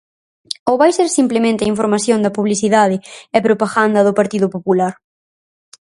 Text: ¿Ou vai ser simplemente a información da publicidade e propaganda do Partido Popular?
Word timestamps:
¿Ou 0.69 0.75
vai 0.81 0.91
ser 0.97 1.07
simplemente 1.19 1.61
a 1.63 1.71
información 1.73 2.19
da 2.21 2.35
publicidade 2.37 2.95
e 3.35 3.45
propaganda 3.47 4.05
do 4.07 4.17
Partido 4.19 4.47
Popular? 4.55 4.93